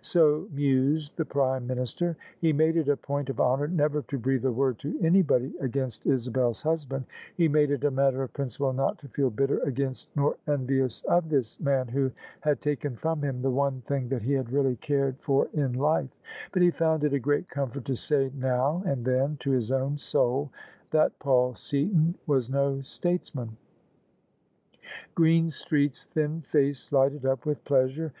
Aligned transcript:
So 0.00 0.48
mused 0.50 1.16
the 1.16 1.24
Prime 1.24 1.68
Minister. 1.68 2.16
He 2.40 2.52
made 2.52 2.76
it 2.76 2.88
a 2.88 2.96
point 2.96 3.30
of 3.30 3.38
honour 3.40 3.68
never 3.68 4.02
to 4.02 4.18
breathe 4.18 4.44
a 4.44 4.50
word 4.50 4.76
to 4.80 4.98
any 5.00 5.22
body 5.22 5.54
against 5.60 6.04
Isabel's 6.04 6.62
husband: 6.62 7.04
he 7.36 7.46
made 7.46 7.70
it 7.70 7.84
a 7.84 7.92
matter 7.92 8.20
of 8.24 8.32
prin 8.32 8.48
ciple 8.48 8.74
not 8.74 8.98
to 8.98 9.08
feel 9.10 9.30
bitter 9.30 9.58
against 9.60 10.08
nor 10.16 10.36
envious 10.48 11.02
of 11.02 11.28
this 11.28 11.60
man 11.60 11.86
who 11.86 12.10
had 12.40 12.60
taken 12.60 12.96
from 12.96 13.22
him 13.22 13.40
the 13.40 13.52
one 13.52 13.82
thing 13.82 14.08
that 14.08 14.22
he 14.22 14.32
had 14.32 14.50
really 14.50 14.74
cared 14.74 15.16
for 15.20 15.48
in 15.52 15.74
life: 15.74 16.10
but 16.50 16.60
he 16.60 16.72
found 16.72 17.04
it 17.04 17.12
a 17.14 17.20
great 17.20 17.48
comfort 17.48 17.84
to 17.84 17.94
say 17.94 18.32
now 18.36 18.82
and 18.86 19.04
then 19.04 19.36
to 19.36 19.52
his 19.52 19.70
own 19.70 19.96
soul 19.96 20.50
that 20.90 21.16
Paul 21.20 21.54
Seaton 21.54 22.16
was 22.26 22.50
no 22.50 22.80
statesman. 22.80 23.56
Greenstreet's 25.14 26.04
thin 26.04 26.40
face 26.40 26.90
lighted 26.90 27.24
up 27.24 27.46
with 27.46 27.62
pleasure. 27.64 28.12